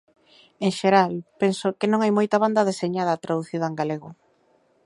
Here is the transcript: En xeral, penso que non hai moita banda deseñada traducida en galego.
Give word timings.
En 0.65 0.71
xeral, 0.79 1.13
penso 1.41 1.67
que 1.79 1.87
non 1.91 1.99
hai 2.01 2.11
moita 2.17 2.37
banda 2.43 2.67
deseñada 2.69 3.21
traducida 3.25 3.65
en 3.67 3.75
galego. 3.81 4.09